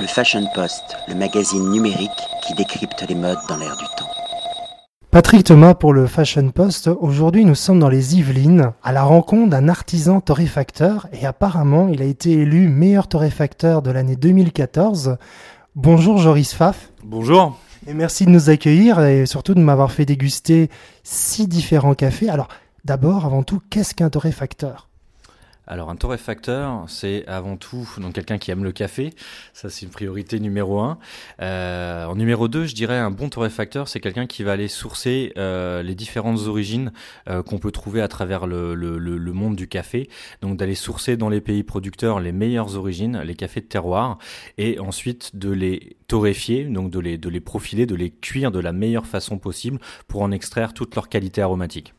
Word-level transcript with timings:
Le 0.00 0.06
Fashion 0.06 0.44
Post, 0.54 0.96
le 1.08 1.16
magazine 1.16 1.70
numérique 1.70 2.10
qui 2.46 2.54
décrypte 2.54 3.04
les 3.08 3.16
modes 3.16 3.38
dans 3.48 3.56
l'air 3.56 3.76
du 3.76 3.84
temps. 3.96 4.08
Patrick 5.10 5.42
Thomas 5.42 5.74
pour 5.74 5.92
le 5.92 6.06
Fashion 6.06 6.50
Post. 6.52 6.88
Aujourd'hui, 7.00 7.44
nous 7.44 7.56
sommes 7.56 7.80
dans 7.80 7.88
les 7.88 8.16
Yvelines, 8.16 8.70
à 8.84 8.92
la 8.92 9.02
rencontre 9.02 9.50
d'un 9.50 9.68
artisan 9.68 10.20
torréfacteur 10.20 11.08
et 11.12 11.26
apparemment, 11.26 11.88
il 11.88 12.00
a 12.00 12.04
été 12.04 12.30
élu 12.30 12.68
meilleur 12.68 13.08
torréfacteur 13.08 13.82
de 13.82 13.90
l'année 13.90 14.14
2014. 14.14 15.16
Bonjour 15.74 16.18
Joris 16.18 16.54
Faf. 16.54 16.92
Bonjour. 17.02 17.58
Et 17.88 17.94
merci 17.94 18.24
de 18.24 18.30
nous 18.30 18.50
accueillir 18.50 19.00
et 19.00 19.26
surtout 19.26 19.54
de 19.54 19.60
m'avoir 19.60 19.90
fait 19.90 20.04
déguster 20.04 20.70
six 21.02 21.48
différents 21.48 21.94
cafés. 21.94 22.30
Alors, 22.30 22.48
d'abord, 22.84 23.26
avant 23.26 23.42
tout, 23.42 23.60
qu'est-ce 23.68 23.96
qu'un 23.96 24.10
torréfacteur? 24.10 24.87
Alors 25.68 25.90
un 25.90 25.96
torréfacteur, 25.96 26.84
c'est 26.88 27.26
avant 27.26 27.58
tout 27.58 27.88
donc 27.98 28.14
quelqu'un 28.14 28.38
qui 28.38 28.50
aime 28.50 28.64
le 28.64 28.72
café, 28.72 29.12
ça 29.52 29.68
c'est 29.68 29.84
une 29.84 29.92
priorité 29.92 30.40
numéro 30.40 30.80
un. 30.80 30.98
Euh, 31.42 32.06
en 32.06 32.16
numéro 32.16 32.48
deux, 32.48 32.64
je 32.64 32.74
dirais 32.74 32.96
un 32.96 33.10
bon 33.10 33.28
torréfacteur, 33.28 33.86
c'est 33.86 34.00
quelqu'un 34.00 34.26
qui 34.26 34.42
va 34.42 34.52
aller 34.52 34.68
sourcer 34.68 35.32
euh, 35.36 35.82
les 35.82 35.94
différentes 35.94 36.46
origines 36.46 36.90
euh, 37.28 37.42
qu'on 37.42 37.58
peut 37.58 37.70
trouver 37.70 38.00
à 38.00 38.08
travers 38.08 38.46
le, 38.46 38.74
monde 39.32 39.56
du 39.56 39.68
café, 39.68 40.08
donc 40.40 40.56
d'aller 40.56 40.74
sourcer 40.74 41.18
dans 41.18 41.28
les 41.28 41.42
pays 41.42 41.62
producteurs 41.62 42.18
les 42.18 42.32
meilleures 42.32 42.76
origines, 42.76 43.20
les 43.20 43.34
cafés 43.34 43.60
de 43.60 43.66
terroir, 43.66 44.18
et 44.56 44.78
ensuite 44.78 45.36
de 45.36 45.50
les 45.50 45.98
torréfier, 46.06 46.64
donc 46.64 46.90
de 46.90 46.98
les, 46.98 47.18
de 47.18 47.28
les 47.28 47.40
profiler, 47.40 47.84
de 47.84 47.94
les 47.94 48.10
cuire 48.10 48.50
de 48.50 48.58
la 48.58 48.72
meilleure 48.72 49.06
façon 49.06 49.38
possible 49.38 49.78
pour 50.06 50.22
en 50.22 50.30
extraire 50.30 50.72
toute 50.72 50.94
leur 50.94 51.10
qualité 51.10 51.42
aromatique. 51.42 51.92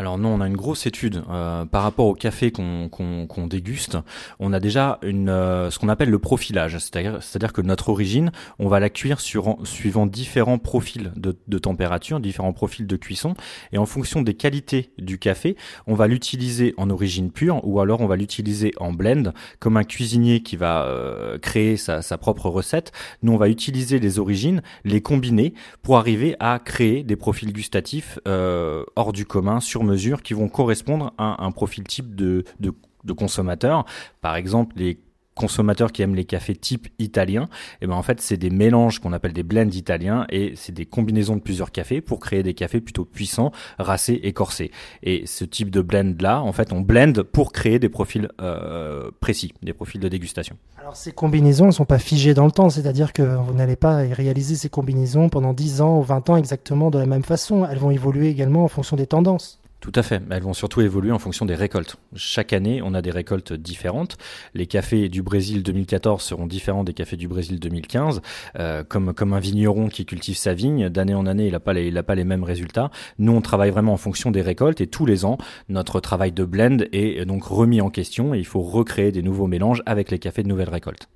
Alors 0.00 0.16
non, 0.16 0.30
on 0.30 0.40
a 0.40 0.46
une 0.46 0.56
grosse 0.56 0.86
étude 0.86 1.22
euh, 1.28 1.66
par 1.66 1.82
rapport 1.82 2.06
au 2.06 2.14
café 2.14 2.50
qu'on 2.50 3.46
déguste. 3.46 3.98
On 4.38 4.54
a 4.54 4.58
déjà 4.58 4.98
une, 5.02 5.28
euh, 5.28 5.70
ce 5.70 5.78
qu'on 5.78 5.90
appelle 5.90 6.08
le 6.08 6.18
profilage, 6.18 6.78
c'est-à-dire 6.78 7.52
que 7.52 7.60
notre 7.60 7.90
origine, 7.90 8.32
on 8.58 8.68
va 8.68 8.80
la 8.80 8.88
cuire 8.88 9.20
sur, 9.20 9.58
suivant 9.64 10.06
différents 10.06 10.56
profils 10.56 11.12
de, 11.16 11.36
de, 11.46 11.58
température, 11.58 12.18
différents 12.18 12.54
profils 12.54 12.86
de 12.86 12.96
cuisson, 12.96 13.34
et 13.72 13.78
en 13.78 13.84
fonction 13.84 14.22
des 14.22 14.32
qualités 14.32 14.90
du 14.96 15.18
café, 15.18 15.54
on 15.86 15.92
va 15.92 16.06
l'utiliser 16.06 16.72
en 16.78 16.88
origine 16.88 17.30
pure 17.30 17.60
ou 17.64 17.78
alors 17.78 18.00
on 18.00 18.06
va 18.06 18.16
l'utiliser 18.16 18.72
en 18.78 18.94
blend, 18.94 19.34
comme 19.58 19.76
un 19.76 19.84
cuisinier 19.84 20.40
qui 20.40 20.56
va 20.56 20.86
euh, 20.86 21.36
créer 21.36 21.76
sa, 21.76 22.00
sa 22.00 22.16
propre 22.16 22.48
recette. 22.48 22.90
Nous, 23.22 23.34
on 23.34 23.36
va 23.36 23.50
utiliser 23.50 23.98
les 23.98 24.18
origines, 24.18 24.62
les 24.82 25.02
combiner 25.02 25.52
pour 25.82 25.98
arriver 25.98 26.36
à 26.40 26.58
créer 26.58 27.02
des 27.02 27.16
profils 27.16 27.52
gustatifs 27.52 28.18
hors 28.24 29.12
du 29.12 29.26
commun 29.26 29.60
sur 29.60 29.89
mesures 29.90 30.22
qui 30.22 30.34
vont 30.34 30.48
correspondre 30.48 31.12
à 31.18 31.44
un 31.44 31.50
profil 31.50 31.84
type 31.84 32.14
de, 32.14 32.44
de, 32.60 32.72
de 33.04 33.12
consommateur. 33.12 33.84
Par 34.20 34.36
exemple, 34.36 34.76
les 34.76 34.98
consommateurs 35.40 35.90
qui 35.90 36.02
aiment 36.02 36.14
les 36.14 36.26
cafés 36.26 36.54
type 36.54 36.88
italien, 36.98 37.44
et 37.44 37.84
eh 37.84 37.86
ben 37.86 37.94
en 37.94 38.02
fait 38.02 38.20
c'est 38.20 38.36
des 38.36 38.50
mélanges 38.50 38.98
qu'on 38.98 39.12
appelle 39.14 39.32
des 39.32 39.42
blends 39.42 39.70
italiens 39.70 40.26
et 40.28 40.52
c'est 40.54 40.72
des 40.72 40.84
combinaisons 40.84 41.36
de 41.36 41.40
plusieurs 41.40 41.72
cafés 41.72 42.02
pour 42.02 42.18
créer 42.18 42.42
des 42.42 42.52
cafés 42.52 42.80
plutôt 42.80 43.06
puissants, 43.06 43.50
racés 43.78 44.20
et 44.22 44.32
corsés. 44.34 44.70
Et 45.02 45.24
ce 45.26 45.44
type 45.44 45.70
de 45.70 45.80
blend 45.80 46.14
là, 46.20 46.42
en 46.42 46.52
fait, 46.52 46.72
on 46.72 46.80
blend 46.80 47.22
pour 47.32 47.52
créer 47.52 47.78
des 47.78 47.88
profils 47.88 48.28
euh, 48.42 49.10
précis, 49.20 49.54
des 49.62 49.72
profils 49.72 50.00
de 50.00 50.08
dégustation. 50.08 50.56
Alors 50.78 50.96
ces 50.96 51.12
combinaisons 51.12 51.66
ne 51.66 51.72
sont 51.72 51.86
pas 51.86 51.98
figées 51.98 52.34
dans 52.34 52.44
le 52.44 52.52
temps, 52.52 52.68
c'est-à-dire 52.68 53.14
que 53.14 53.22
vous 53.22 53.54
n'allez 53.54 53.76
pas 53.76 53.96
réaliser 53.96 54.56
ces 54.56 54.68
combinaisons 54.68 55.30
pendant 55.30 55.54
10 55.54 55.80
ans 55.80 56.00
ou 56.00 56.02
20 56.02 56.30
ans 56.30 56.36
exactement 56.36 56.90
de 56.90 56.98
la 56.98 57.06
même 57.06 57.22
façon. 57.24 57.64
Elles 57.64 57.78
vont 57.78 57.90
évoluer 57.90 58.28
également 58.28 58.64
en 58.64 58.68
fonction 58.68 58.96
des 58.96 59.06
tendances. 59.06 59.59
Tout 59.80 59.92
à 59.94 60.02
fait. 60.02 60.20
Elles 60.30 60.42
vont 60.42 60.52
surtout 60.52 60.82
évoluer 60.82 61.10
en 61.10 61.18
fonction 61.18 61.46
des 61.46 61.54
récoltes. 61.54 61.96
Chaque 62.14 62.52
année, 62.52 62.82
on 62.84 62.92
a 62.92 63.00
des 63.00 63.10
récoltes 63.10 63.54
différentes. 63.54 64.18
Les 64.52 64.66
cafés 64.66 65.08
du 65.08 65.22
Brésil 65.22 65.62
2014 65.62 66.22
seront 66.22 66.46
différents 66.46 66.84
des 66.84 66.92
cafés 66.92 67.16
du 67.16 67.28
Brésil 67.28 67.58
2015. 67.58 68.20
Euh, 68.58 68.84
comme, 68.86 69.14
comme 69.14 69.32
un 69.32 69.40
vigneron 69.40 69.88
qui 69.88 70.04
cultive 70.04 70.36
sa 70.36 70.52
vigne, 70.52 70.90
d'année 70.90 71.14
en 71.14 71.24
année, 71.24 71.46
il 71.46 71.52
n'a 71.52 71.60
pas, 71.60 71.72
il 71.72 72.02
pas 72.02 72.14
les 72.14 72.24
mêmes 72.24 72.44
résultats. 72.44 72.90
Nous, 73.18 73.32
on 73.32 73.40
travaille 73.40 73.70
vraiment 73.70 73.94
en 73.94 73.98
fonction 73.98 74.30
des 74.30 74.42
récoltes 74.42 74.82
et 74.82 74.86
tous 74.86 75.06
les 75.06 75.24
ans, 75.24 75.38
notre 75.70 76.00
travail 76.00 76.32
de 76.32 76.44
blend 76.44 76.78
est 76.92 77.24
donc 77.24 77.44
remis 77.44 77.80
en 77.80 77.88
question 77.88 78.34
et 78.34 78.38
il 78.38 78.46
faut 78.46 78.62
recréer 78.62 79.12
des 79.12 79.22
nouveaux 79.22 79.46
mélanges 79.46 79.82
avec 79.86 80.10
les 80.10 80.18
cafés 80.18 80.42
de 80.42 80.48
nouvelles 80.48 80.68
récoltes. 80.68 81.08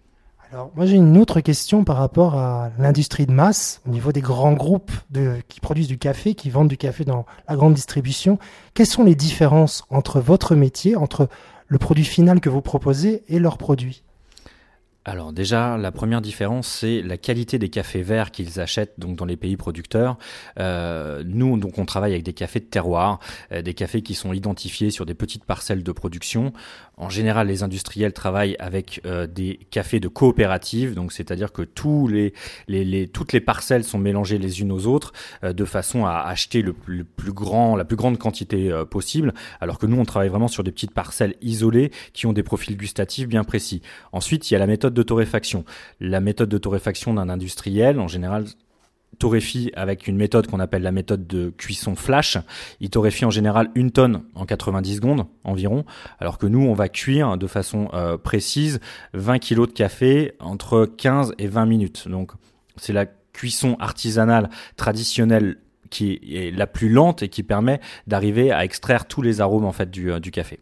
Alors, 0.55 0.71
moi, 0.77 0.87
j'ai 0.87 0.95
une 0.95 1.19
autre 1.19 1.41
question 1.41 1.83
par 1.83 1.97
rapport 1.97 2.37
à 2.37 2.71
l'industrie 2.79 3.27
de 3.27 3.33
masse, 3.33 3.81
au 3.89 3.91
niveau 3.91 4.13
des 4.13 4.21
grands 4.21 4.53
groupes 4.53 4.93
qui 5.49 5.59
produisent 5.59 5.89
du 5.89 5.99
café, 5.99 6.37
qui 6.37 6.49
vendent 6.49 6.69
du 6.69 6.77
café 6.77 7.05
dans 7.05 7.27
la 7.49 7.57
grande 7.57 7.75
distribution. 7.75 8.39
Quelles 8.73 8.87
sont 8.87 9.03
les 9.03 9.17
différences 9.17 9.85
entre 9.91 10.21
votre 10.21 10.55
métier, 10.55 10.95
entre 10.95 11.29
le 11.67 11.79
produit 11.79 12.05
final 12.05 12.41
que 12.41 12.51
vous 12.51 12.61
proposez 12.61 13.25
et 13.27 13.41
leurs 13.41 13.59
produits? 13.59 14.05
Alors 15.07 15.35
déjà, 15.35 15.77
la 15.77 15.93
première 15.93 16.23
différence, 16.23 16.67
c'est 16.67 17.03
la 17.03 17.19
qualité 17.19 17.59
des 17.59 17.69
cafés 17.69 18.01
verts 18.01 18.31
qu'ils 18.31 18.59
achètent 18.59 18.95
donc 18.99 19.17
dans 19.17 19.27
les 19.27 19.37
pays 19.37 19.57
producteurs. 19.59 20.17
Euh, 20.59 21.23
nous, 21.27 21.59
donc, 21.59 21.77
on 21.79 21.85
travaille 21.85 22.13
avec 22.13 22.25
des 22.25 22.33
cafés 22.33 22.61
de 22.61 22.65
terroir, 22.65 23.21
euh, 23.53 23.61
des 23.61 23.75
cafés 23.75 24.01
qui 24.01 24.15
sont 24.15 24.33
identifiés 24.33 24.91
sur 24.91 25.05
des 25.05 25.13
petites 25.13 25.45
parcelles 25.45 25.83
de 25.83 25.93
production. 25.93 26.55
En 26.97 27.11
général, 27.11 27.49
les 27.49 27.63
industriels 27.63 28.15
travaillent 28.15 28.57
avec 28.59 29.03
euh, 29.05 29.27
des 29.27 29.61
cafés 29.71 30.01
de 30.01 30.09
coopérative, 30.09 30.95
donc 30.95 31.13
c'est-à-dire 31.13 31.53
que 31.53 31.63
toutes 31.63 33.33
les 33.33 33.41
parcelles 33.41 33.85
sont 33.85 33.99
mélangées 33.99 34.39
les 34.39 34.63
unes 34.63 34.73
aux 34.73 34.87
autres 34.87 35.13
de 35.43 35.65
façon 35.65 36.07
à 36.07 36.21
acheter 36.21 36.63
plus 36.63 37.33
grand, 37.33 37.77
la 37.77 37.85
plus 37.85 37.97
grande 37.97 38.17
quantité 38.17 38.73
possible. 38.91 39.35
Alors 39.61 39.79
que 39.79 39.87
nous, 39.87 39.99
on 39.99 40.05
travaille 40.05 40.29
vraiment 40.29 40.49
sur 40.49 40.65
des 40.65 40.73
petites 40.73 40.93
parcelles 40.93 41.35
isolées 41.43 41.91
qui 42.13 42.27
ont 42.27 42.33
des 42.33 42.43
profils 42.43 42.77
gustatifs 42.77 43.29
bien 43.29 43.45
précis. 43.45 43.83
Ensuite, 44.13 44.51
il 44.51 44.55
y 44.55 44.57
a 44.57 44.61
la 44.61 44.67
méthode 44.67 44.94
de 44.95 45.03
torréfaction. 45.03 45.65
La 46.01 46.21
méthode 46.21 46.49
de 46.49 46.59
torréfaction 46.59 47.15
d'un 47.15 47.29
industriel, 47.29 48.01
en 48.01 48.09
général, 48.09 48.47
torréfie 49.15 49.71
avec 49.75 50.07
une 50.07 50.17
méthode 50.17 50.47
qu'on 50.47 50.61
appelle 50.61 50.83
la 50.83 50.93
méthode 50.93 51.27
de 51.27 51.51
cuisson 51.51 51.95
flash. 51.95 52.39
Il 52.81 52.91
torréfie 52.91 53.25
en 53.25 53.31
général 53.31 53.71
une 53.75 53.91
tonne 53.91 54.23
en 54.35 54.45
90 54.45 54.97
secondes 54.97 55.27
environ, 55.45 55.85
alors 56.19 56.39
que 56.39 56.47
nous, 56.47 56.63
on 56.63 56.75
va 56.75 56.89
cuire 56.89 57.37
de 57.37 57.47
façon 57.47 57.89
euh, 57.95 58.17
précise 58.17 58.81
20 59.13 59.39
kilos 59.39 59.69
de 59.69 59.73
café 59.73 60.33
entre 60.41 60.87
15 60.87 61.35
et 61.39 61.47
20 61.47 61.67
minutes. 61.67 62.09
Donc, 62.09 62.33
c'est 62.77 62.93
la 62.93 63.07
cuisson 63.33 63.77
artisanale 63.81 64.49
traditionnelle 64.77 65.59
qui 65.91 66.21
est 66.33 66.51
la 66.51 66.67
plus 66.67 66.89
lente 66.89 67.23
et 67.23 67.29
qui 67.29 67.43
permet 67.43 67.81
d'arriver 68.07 68.51
à 68.51 68.65
extraire 68.65 69.07
tous 69.07 69.23
les 69.23 69.41
arômes 69.41 69.65
en 69.65 69.73
fait 69.73 69.91
du, 69.91 70.11
euh, 70.11 70.21
café. 70.21 70.61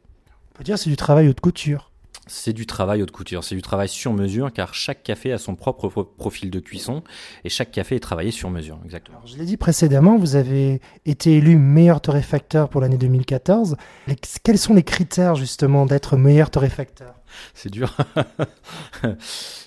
On 0.53 0.59
peut 0.59 0.65
dire 0.65 0.79
c'est 0.79 0.91
du 0.91 0.97
travail 0.97 1.29
haute 1.29 1.41
couture. 1.41 1.92
C'est 2.27 2.53
du 2.53 2.67
travail 2.67 3.03
haute 3.03 3.11
couture, 3.11 3.43
c'est 3.43 3.57
du 3.57 3.63
travail 3.63 3.89
sur 3.89 4.13
mesure 4.13 4.53
car 4.53 4.75
chaque 4.75 5.03
café 5.03 5.33
a 5.33 5.39
son 5.39 5.57
propre 5.57 6.03
profil 6.03 6.51
de 6.51 6.61
cuisson 6.61 7.03
et 7.45 7.49
chaque 7.49 7.73
café 7.73 7.97
est 7.97 8.01
travaillé 8.01 8.31
sur 8.31 8.49
mesure, 8.49 8.79
exactement. 8.85 9.19
je 9.25 9.37
l'ai 9.37 9.45
dit 9.45 9.57
précédemment, 9.57 10.17
vous 10.17 10.37
avez 10.37 10.81
été 11.05 11.37
élu 11.37 11.57
meilleur 11.57 12.01
torréfacteur 12.01 12.69
pour 12.69 12.81
l'année 12.81 12.99
2014. 12.99 13.77
quels 14.45 14.59
sont 14.59 14.75
les 14.75 14.85
critères 14.85 15.35
justement 15.35 15.85
d'être 15.85 16.17
meilleur 16.17 16.51
torréfacteur? 16.51 17.15
C'est 17.55 17.71
dur. 17.71 17.97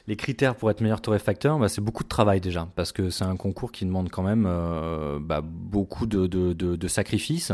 les 0.08 0.16
critères 0.16 0.56
pour 0.56 0.70
être 0.70 0.82
meilleur 0.82 1.02
torréfacteur, 1.02 1.58
bah, 1.58 1.70
c'est 1.70 1.82
beaucoup 1.82 2.04
de 2.04 2.10
travail 2.10 2.42
déjà, 2.42 2.68
parce 2.76 2.92
que 2.92 3.10
c'est 3.10 3.24
un 3.24 3.36
concours 3.36 3.72
qui 3.72 3.86
demande 3.86 4.10
quand 4.10 4.24
même 4.24 4.46
euh, 4.48 5.20
bah, 5.20 5.42
beaucoup 5.44 6.06
de, 6.06 6.88
sacrifices. 6.88 7.52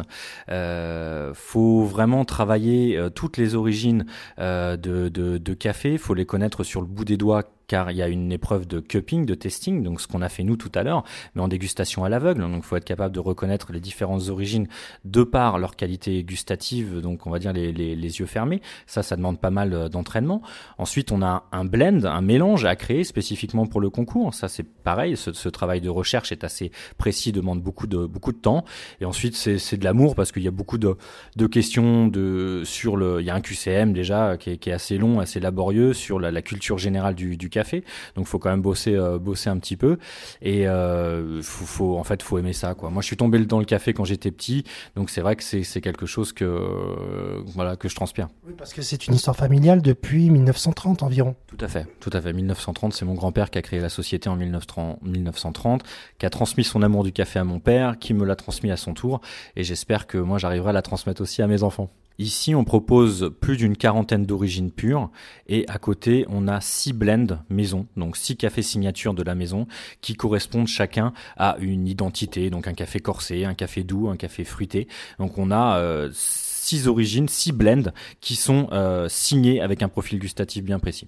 Euh, 0.50 1.34
faut 1.34 1.84
vraiment 1.84 2.26
travailler 2.26 2.98
euh, 2.98 3.10
toutes 3.10 3.38
les 3.38 3.56
origines 3.56 4.06
euh, 4.40 4.76
de, 4.76 5.10
de, 5.10 5.38
de 5.38 5.54
café, 5.54 5.98
faut 5.98 6.14
les 6.14 6.26
connaître 6.26 6.64
sur 6.64 6.82
le 6.82 6.88
bout 6.88 7.06
des 7.06 7.18
doigts 7.18 7.44
car 7.72 7.90
il 7.90 7.96
y 7.96 8.02
a 8.02 8.10
une 8.10 8.34
épreuve 8.34 8.68
de 8.68 8.82
cupping, 8.82 9.26
de 9.26 9.34
testing, 9.34 9.82
donc 9.82 10.02
ce 10.02 10.08
qu'on 10.08 10.22
a 10.22 10.28
fait 10.28 10.44
nous 10.44 10.58
tout 10.58 10.72
à 10.76 10.84
l'heure, 10.84 11.06
mais 11.36 11.42
en 11.42 11.48
dégustation 11.48 12.04
à 12.04 12.10
l'aveugle. 12.10 12.42
Donc 12.42 12.58
il 12.58 12.64
faut 12.64 12.76
être 12.76 12.84
capable 12.84 13.16
de 13.16 13.22
reconnaître 13.22 13.72
les 13.72 13.80
différentes 13.80 14.28
origines 14.28 14.68
de 15.06 15.24
par 15.24 15.58
leur 15.58 15.78
qualité 15.78 16.22
gustative, 16.26 17.00
donc 17.00 17.26
on 17.28 17.30
va 17.30 17.40
dire 17.40 17.54
les, 17.54 17.72
les, 17.72 17.96
les 17.96 18.20
yeux 18.20 18.26
fermés. 18.26 18.62
Ça, 18.88 19.04
ça 19.04 19.16
demande 19.16 19.40
pas 19.40 19.52
mal 19.52 19.88
d'entraînement. 19.88 20.42
Ensuite, 20.80 21.14
on 21.14 21.22
a 21.22 21.46
un 21.54 21.64
blend, 21.64 22.04
un 22.04 22.20
mélange 22.20 22.41
à 22.42 22.76
créer 22.76 23.04
spécifiquement 23.04 23.66
pour 23.66 23.82
le 23.82 23.90
concours. 23.90 24.34
Ça, 24.34 24.48
c'est 24.48 24.64
pareil. 24.64 25.16
Ce, 25.16 25.34
ce, 25.34 25.50
travail 25.50 25.82
de 25.82 25.90
recherche 25.90 26.32
est 26.32 26.44
assez 26.44 26.72
précis, 26.98 27.32
demande 27.32 27.62
beaucoup 27.62 27.88
de 27.88 28.06
beaucoup 28.06 28.32
de 28.32 28.38
temps. 28.38 28.66
Et 29.00 29.06
ensuite, 29.06 29.36
c'est 29.36 29.78
de 29.78 29.84
l'amour 29.84 30.16
parce 30.16 30.32
qu'il 30.32 30.44
y 30.44 30.48
a 30.48 30.52
beaucoup 30.52 30.78
de, 30.78 30.96
de 31.36 31.48
questions 31.48 32.08
de 32.08 32.64
sur 32.66 32.98
le. 32.98 33.22
Il 33.22 33.26
y 33.26 33.30
a 33.30 33.36
un 33.36 33.42
QCM 33.42 33.94
déjà 33.94 34.38
qui 34.38 34.52
est, 34.52 34.58
qui 34.58 34.70
est 34.70 34.74
assez 34.74 34.98
long, 34.98 35.20
assez 35.20 35.40
laborieux 35.40 35.94
sur 35.94 36.20
la, 36.20 36.32
la 36.32 36.42
culture 36.42 36.78
générale 36.78 37.16
du, 37.16 37.38
du, 37.38 37.50
café. 37.50 37.84
Donc, 38.16 38.28
faut 38.28 38.40
quand 38.40 38.50
même 38.50 38.62
bosser 38.62 38.96
euh, 38.96 39.20
bosser 39.20 39.50
un 39.50 39.58
petit 39.58 39.78
peu. 39.78 39.98
Et 40.42 40.68
euh, 40.68 41.42
faut, 41.42 41.66
faut, 41.66 41.98
en 41.98 42.04
fait, 42.04 42.24
faut 42.24 42.38
aimer 42.38 42.54
ça. 42.54 42.74
Quoi. 42.74 42.90
Moi, 42.90 43.02
je 43.02 43.08
suis 43.08 43.18
tombé 43.18 43.40
dans 43.40 43.60
le 43.60 43.66
café 43.66 43.94
quand 43.94 44.06
j'étais 44.06 44.32
petit, 44.32 44.64
donc 44.96 45.10
c'est 45.10 45.22
vrai 45.22 45.36
que 45.36 45.44
c'est 45.44 45.82
quelque 45.82 46.06
chose 46.06 46.34
que 46.34 46.46
euh, 46.46 47.42
voilà 47.46 47.76
que 47.76 47.90
je 47.90 47.96
transpire. 47.96 48.28
Oui, 48.46 48.54
parce 48.58 48.74
que 48.74 48.82
c'est 48.82 49.08
une 49.08 49.14
histoire 49.14 49.36
familiale 49.36 49.82
depuis 49.82 50.30
1930 50.30 51.04
environ. 51.04 51.36
Tout 51.48 51.58
à 51.60 51.68
fait, 51.68 51.88
tout 52.00 52.10
à 52.14 52.22
fait. 52.22 52.31
1930, 52.34 52.94
c'est 52.94 53.06
mon 53.06 53.14
grand-père 53.14 53.50
qui 53.50 53.58
a 53.58 53.62
créé 53.62 53.80
la 53.80 53.90
société 53.90 54.30
en 54.30 54.36
1930, 54.36 55.84
qui 56.20 56.26
a 56.26 56.30
transmis 56.30 56.64
son 56.64 56.82
amour 56.82 57.04
du 57.04 57.12
café 57.12 57.40
à 57.40 57.44
mon 57.44 57.60
père, 57.60 58.00
qui 58.00 58.14
me 58.14 58.26
l'a 58.26 58.36
transmis 58.36 58.72
à 58.72 58.78
son 58.78 58.94
tour, 58.94 59.22
et 59.56 59.64
j'espère 59.64 60.08
que 60.08 60.18
moi 60.18 60.38
j'arriverai 60.38 60.70
à 60.70 60.74
la 60.74 60.82
transmettre 60.82 61.22
aussi 61.22 61.42
à 61.42 61.48
mes 61.48 61.64
enfants. 61.64 61.90
Ici, 62.22 62.54
on 62.54 62.64
propose 62.64 63.32
plus 63.40 63.58
d'une 63.58 63.76
quarantaine 63.76 64.28
d'origines 64.28 64.70
pures 64.70 65.10
et 65.48 65.66
à 65.68 65.80
côté, 65.80 66.26
on 66.30 66.48
a 66.48 66.62
six 66.62 66.94
blends 66.94 67.40
maison, 67.50 67.88
donc 67.98 68.16
six 68.16 68.38
cafés 68.38 68.62
signatures 68.62 69.16
de 69.16 69.24
la 69.24 69.34
maison 69.34 69.66
qui 70.02 70.14
correspondent 70.14 70.68
chacun 70.68 71.14
à 71.36 71.58
une 71.60 71.88
identité, 71.88 72.52
donc 72.52 72.68
un 72.68 72.74
café 72.74 73.00
corsé, 73.00 73.46
un 73.46 73.56
café 73.56 73.84
doux, 73.84 74.08
un 74.08 74.18
café 74.18 74.44
fruité. 74.44 74.88
Donc 75.18 75.40
on 75.40 75.50
a 75.50 75.78
euh, 75.78 76.10
six 76.14 76.88
origines, 76.88 77.28
six 77.28 77.54
blends 77.54 77.92
qui 78.20 78.36
sont 78.36 78.68
euh, 78.72 79.10
signés 79.10 79.60
avec 79.60 79.82
un 79.82 79.90
profil 79.90 80.20
gustatif 80.20 80.64
bien 80.64 80.78
précis. 80.78 81.08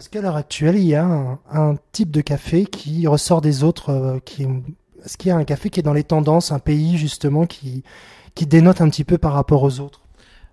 Est-ce 0.00 0.08
qu'à 0.08 0.22
l'heure 0.22 0.36
actuelle, 0.36 0.76
il 0.76 0.86
y 0.86 0.94
a 0.94 1.38
un, 1.52 1.76
type 1.92 2.10
de 2.10 2.22
café 2.22 2.64
qui 2.64 3.06
ressort 3.06 3.42
des 3.42 3.64
autres 3.64 3.90
euh, 3.90 4.18
qui... 4.24 4.44
Est-ce 5.04 5.18
qu'il 5.18 5.28
y 5.28 5.30
a 5.30 5.36
un 5.36 5.44
café 5.44 5.68
qui 5.68 5.78
est 5.78 5.82
dans 5.82 5.92
les 5.92 6.04
tendances, 6.04 6.52
un 6.52 6.58
pays 6.58 6.96
justement 6.96 7.44
qui, 7.44 7.84
qui 8.34 8.46
dénote 8.46 8.80
un 8.80 8.88
petit 8.88 9.04
peu 9.04 9.18
par 9.18 9.34
rapport 9.34 9.62
aux 9.62 9.78
autres 9.78 9.99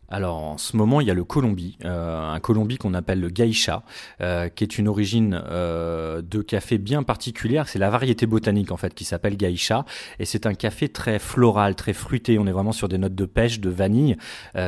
alors 0.09 0.37
en 0.37 0.57
ce 0.57 0.77
moment, 0.77 1.01
il 1.01 1.07
y 1.07 1.11
a 1.11 1.13
le 1.13 1.25
Colombi, 1.25 1.77
euh, 1.83 2.31
un 2.31 2.39
Colombi 2.39 2.77
qu'on 2.77 2.93
appelle 2.93 3.19
le 3.19 3.29
Gaïcha, 3.29 3.83
euh, 4.21 4.47
qui 4.47 4.63
est 4.63 4.77
une 4.77 4.87
origine 4.87 5.41
euh, 5.49 6.21
de 6.21 6.41
café 6.41 6.77
bien 6.77 7.03
particulière. 7.03 7.67
C'est 7.67 7.79
la 7.79 7.89
variété 7.89 8.25
botanique 8.25 8.71
en 8.71 8.77
fait 8.77 8.93
qui 8.93 9.03
s'appelle 9.03 9.35
Gaïcha, 9.35 9.83
et 10.19 10.25
c'est 10.25 10.45
un 10.45 10.53
café 10.53 10.87
très 10.87 11.19
floral, 11.19 11.75
très 11.75 11.91
fruité. 11.91 12.39
On 12.39 12.47
est 12.47 12.51
vraiment 12.51 12.71
sur 12.71 12.87
des 12.87 12.97
notes 12.97 13.15
de 13.15 13.25
pêche, 13.25 13.59
de 13.59 13.69
vanille. 13.69 14.15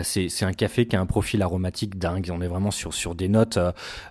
c'est 0.03 0.43
un 0.43 0.51
café 0.51 0.85
qui 0.85 0.95
a 0.95 1.01
un 1.01 1.05
profil 1.05 1.41
aromatique 1.41 1.97
dingue. 1.97 2.29
On 2.33 2.41
est 2.41 2.47
vraiment 2.47 2.71
sur 2.71 2.93
sur 2.93 3.15
des 3.15 3.29
notes 3.29 3.57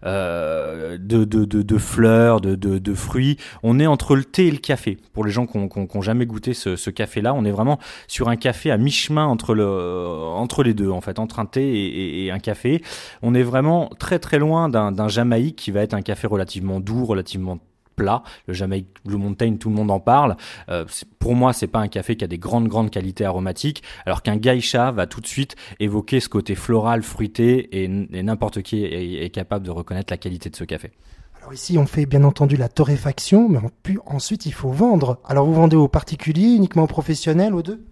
de, 0.05 0.97
de, 0.99 1.45
de, 1.45 1.79
fleurs, 1.79 2.41
de, 2.41 2.55
de, 2.55 2.79
de, 2.79 2.95
fruits. 2.95 3.37
On 3.63 3.79
est 3.81 3.87
entre 3.87 4.17
le 4.17 4.25
thé 4.25 4.47
et 4.47 4.51
le 4.51 4.59
café. 4.59 4.97
Pour 5.13 5.25
les 5.25 5.31
gens 5.31 5.47
qui 5.47 5.59
n'ont 5.59 6.03
jamais 6.03 6.27
goûté 6.27 6.55
ce, 6.55 6.77
ce 6.77 6.91
café-là, 6.91 7.35
on 7.35 7.45
est 7.45 7.51
vraiment 7.51 7.79
sur 8.07 8.29
un 8.29 8.37
café 8.37 8.71
à 8.71 8.79
mi-chemin 8.79 9.27
entre 9.27 9.55
le 9.55 9.69
entre 9.69 10.63
les 10.63 10.75
deux 10.75 10.91
en 10.91 11.01
fait 11.01 11.18
entre 11.19 11.39
un 11.39 11.47
thé 11.47 12.25
et, 12.25 12.31
un 12.31 12.39
café. 12.39 12.83
On 13.23 13.35
est 13.35 13.43
vraiment 13.43 13.91
très 13.99 14.19
très 14.19 14.39
loin 14.39 14.69
d'un 14.69 15.09
Jamaïque 15.09 15.57
qui 15.57 15.71
va 15.71 15.83
être 15.83 15.95
un 15.95 16.03
café 16.03 16.27
relativement 16.27 16.81
doux, 16.81 17.05
relativement 17.05 17.59
plat. 17.99 18.23
Le 18.47 18.55
Jamaïque 18.55 18.89
Blue 19.05 19.19
Mountain, 19.19 19.57
tout 19.57 19.69
le 19.69 19.75
monde 19.75 19.91
en 19.91 20.01
parle. 20.01 20.37
Euh, 20.71 20.87
pour 21.19 21.35
moi, 21.35 21.53
c'est 21.53 21.67
pas 21.67 21.81
un 21.81 21.89
café 21.89 22.17
qui 22.17 22.25
a 22.25 22.29
des 22.29 22.39
grandes 22.39 22.69
grandes 22.69 22.91
qualités 22.91 23.27
aromatiques, 23.27 23.83
alors 24.07 24.23
qu'un 24.23 24.37
Gaïcha 24.37 24.91
va 24.93 25.07
tout 25.07 25.21
de 25.21 25.27
suite 25.27 25.57
évoquer 25.81 26.21
ce 26.21 26.29
côté 26.31 26.55
floral, 26.55 27.03
fruité, 27.03 27.83
et, 27.83 27.89
n'importe 27.89 28.63
qui 28.63 28.85
est, 28.85 29.29
capable 29.31 29.67
de 29.67 29.71
reconnaître 29.71 30.13
la 30.13 30.17
qualité 30.17 30.49
de 30.49 30.57
ce 30.57 30.65
café. 30.65 30.93
Alors 31.41 31.53
ici, 31.53 31.77
on 31.77 31.87
fait 31.87 32.07
bien 32.07 32.25
entendu 32.25 32.57
la 32.57 32.69
torréfaction, 32.69 33.49
mais 33.49 33.59
ensuite 34.07 34.47
il 34.47 34.53
faut 34.53 34.71
vendre. 34.71 35.19
Alors 35.25 35.45
vous 35.45 35.55
vendez 35.55 35.77
aux 35.77 35.89
particuliers, 35.89 36.55
uniquement 36.55 36.85
aux 36.85 36.89
professionnels, 36.89 37.55
aux 37.55 37.63
deux? 37.63 37.85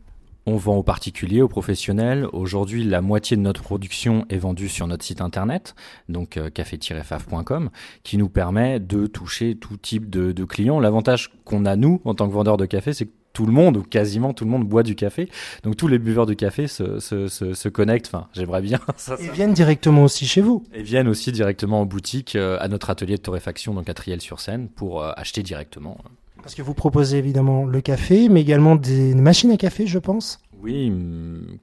On 0.47 0.57
vend 0.57 0.77
aux 0.77 0.83
particuliers, 0.83 1.43
aux 1.43 1.49
professionnels. 1.49 2.27
Aujourd'hui, 2.33 2.85
la 2.85 3.01
moitié 3.01 3.37
de 3.37 3.43
notre 3.43 3.63
production 3.63 4.25
est 4.31 4.39
vendue 4.39 4.69
sur 4.69 4.87
notre 4.87 5.05
site 5.05 5.21
internet, 5.21 5.75
donc 6.09 6.37
euh, 6.37 6.51
café-faf.com, 6.51 7.71
qui 8.05 8.17
nous 8.17 8.29
permet 8.29 8.79
de 8.79 9.07
toucher 9.07 9.57
tout 9.57 9.77
type 9.77 10.09
de, 10.09 10.45
clients. 10.45 10.79
L'avantage 10.79 11.33
qu'on 11.45 11.65
a, 11.65 11.75
nous, 11.75 12.01
en 12.05 12.15
tant 12.15 12.29
que 12.29 12.33
vendeurs 12.33 12.57
de 12.57 12.67
café, 12.67 12.93
c'est 12.93 13.07
que 13.07 13.13
tout 13.33 13.45
le 13.45 13.53
monde, 13.53 13.77
ou 13.77 13.83
quasiment 13.83 14.33
tout 14.33 14.45
le 14.45 14.51
monde, 14.51 14.65
boit 14.65 14.83
du 14.83 14.95
café. 14.95 15.29
Donc 15.63 15.77
tous 15.77 15.89
les 15.89 15.99
buveurs 15.99 16.25
de 16.25 16.33
café 16.33 16.69
se, 16.69 17.01
se, 17.01 17.29
se, 17.29 17.69
connectent. 17.69 18.07
Enfin, 18.07 18.29
j'aimerais 18.33 18.63
bien. 18.63 18.81
Ça, 18.97 19.17
Et 19.19 19.29
viennent 19.29 19.53
directement 19.53 20.05
aussi 20.05 20.27
chez 20.27 20.41
vous. 20.41 20.65
Et 20.73 20.83
viennent 20.83 21.09
aussi 21.09 21.33
directement 21.33 21.83
en 21.83 21.87
boutique, 21.87 22.35
euh, 22.37 22.57
à 22.61 22.69
notre 22.69 22.89
atelier 22.89 23.17
de 23.17 23.23
torréfaction, 23.23 23.75
donc 23.75 23.91
à 23.91 23.95
Triel-sur-Seine, 23.95 24.69
pour 24.69 25.03
euh, 25.03 25.11
acheter 25.17 25.43
directement. 25.43 25.99
Parce 26.47 26.55
que 26.55 26.63
vous 26.63 26.75
proposez 26.75 27.19
évidemment 27.19 27.65
le 27.65 27.81
café, 27.81 28.29
mais 28.29 28.41
également 28.41 28.77
des 28.77 29.17
machines 29.17 29.51
à 29.51 29.57
café, 29.57 29.89
je 29.89 29.99
pense. 29.99 30.39
Oui, 30.63 30.93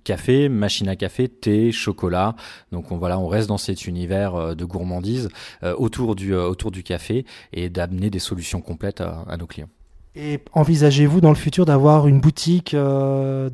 café, 0.04 0.50
machine 0.50 0.90
à 0.90 0.98
café, 0.98 1.30
thé, 1.30 1.72
chocolat. 1.72 2.36
Donc 2.74 2.92
on, 2.92 2.98
voilà, 2.98 3.18
on 3.18 3.30
reste 3.30 3.48
dans 3.48 3.58
cet 3.58 3.88
univers 3.88 4.36
euh, 4.36 4.56
de 4.56 4.66
gourmandise 4.66 5.30
euh, 5.64 5.74
autour 5.78 6.16
du 6.16 6.34
euh, 6.34 6.50
autour 6.50 6.70
du 6.70 6.84
café 6.84 7.26
et 7.54 7.70
d'amener 7.70 8.10
des 8.10 8.20
solutions 8.20 8.60
complètes 8.60 9.00
à, 9.00 9.38
nos 9.38 9.48
clients. 9.48 9.70
Et 10.18 10.42
envisagez-vous 10.52 11.22
dans 11.22 11.30
le 11.30 11.36
futur 11.36 11.64
d'avoir 11.64 12.10
une 12.10 12.20
boutique 12.20 12.76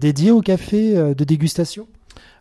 dédiée 0.02 0.32
au 0.32 0.42
café 0.42 1.14
de 1.14 1.24
dégustation? 1.24 1.88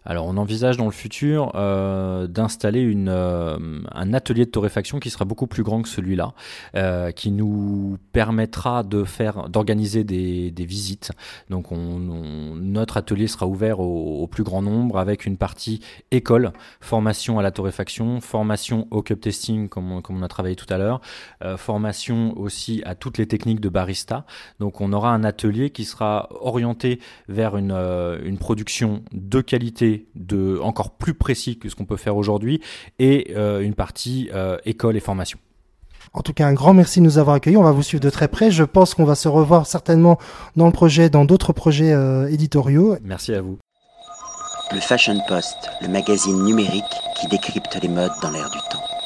Alors 0.05 0.27
on 0.27 0.37
envisage 0.37 0.77
dans 0.77 0.87
le 0.87 0.91
futur 0.91 1.53
euh, 1.55 2.27
d'installer 2.27 2.95
euh, 2.97 3.81
un 3.93 4.15
atelier 4.15 4.47
de 4.47 4.51
torréfaction 4.51 5.01
qui 5.01 5.11
sera 5.11 5.25
beaucoup 5.25 5.47
plus 5.47 5.63
grand 5.63 5.83
que 5.83 5.89
celui-là, 5.89 6.33
euh, 6.77 7.11
qui 7.11 7.31
nous 7.31 7.99
permettra 8.13 8.83
de 8.83 9.05
faire, 9.05 9.49
d'organiser 9.49 10.05
des, 10.05 10.53
visites. 10.59 11.13
Donc 11.51 11.73
on, 11.73 11.99
notre 12.57 12.97
atelier 12.97 13.27
sera 13.27 13.47
ouvert 13.47 13.81
au, 13.81 14.27
plus 14.27 14.43
grand 14.43 14.61
nombre 14.61 14.99
avec 14.99 15.25
une 15.25 15.37
partie 15.37 15.81
école, 16.11 16.53
formation 16.81 17.39
à 17.39 17.43
la 17.43 17.51
torréfaction, 17.51 18.21
formation 18.21 18.87
au 18.91 19.03
cup 19.03 19.21
testing 19.21 19.69
comme 19.69 19.93
on, 19.93 20.23
a 20.23 20.29
travaillé 20.29 20.57
tout 20.57 20.67
à 20.69 20.77
l'heure, 20.77 21.01
formation 21.57 22.39
aussi 22.39 22.83
à 22.85 22.95
toutes 22.95 23.17
les 23.19 23.27
techniques 23.27 23.61
de 23.61 23.69
barista. 23.69 24.27
Donc 24.59 24.81
on 24.81 24.93
aura 24.93 25.13
un 25.15 25.25
atelier 25.25 25.71
qui 25.71 25.85
sera 25.85 26.29
orienté 26.31 27.01
vers 27.29 27.57
une, 27.57 28.39
production 28.39 29.03
de 29.13 29.41
qualité 29.99 30.09
de 30.15 30.59
encore 30.63 30.91
plus 30.91 31.15
précis 31.15 31.59
que 31.59 31.69
ce 31.69 31.77
qu'on 31.77 31.85
peut 31.85 31.97
faire 31.97 32.17
aujourd'hui 32.17 32.61
et 32.99 33.35
euh, 33.37 33.61
une 33.61 33.75
partie 33.75 34.31
euh, 34.35 34.59
école 34.65 34.97
et 34.97 35.01
formation. 35.01 35.39
En 36.15 36.23
tout 36.23 36.33
cas, 36.33 36.47
un 36.47 36.55
grand 36.55 36.73
merci 36.73 37.01
de 37.01 37.05
nous 37.05 37.19
avoir 37.19 37.37
accueillis. 37.37 37.57
On 37.57 37.63
va 37.63 37.73
vous 37.73 37.83
suivre 37.83 38.03
de 38.03 38.11
très 38.11 38.29
près. 38.29 38.51
Je 38.51 38.65
pense 38.65 38.95
qu'on 38.95 39.05
va 39.05 39.15
se 39.15 39.29
revoir 39.29 39.67
certainement 39.67 40.19
dans 40.57 40.67
le 40.67 40.73
projet, 40.73 41.11
dans 41.11 41.25
d'autres 41.25 41.53
projets 41.53 41.93
euh, 41.93 42.31
éditoriaux. 42.31 42.97
Merci 43.03 43.35
à 43.35 43.43
vous. 43.43 43.59
Le 44.73 44.81
Fashion 44.81 45.19
Post, 45.29 45.71
le 45.81 45.89
magazine 45.89 46.45
numérique 46.45 46.85
qui 47.21 47.27
décrypte 47.29 47.79
les 47.83 47.89
modes 47.89 48.13
dans 48.23 48.31
l'air 48.31 48.51
du 48.51 48.59
temps. 48.71 48.98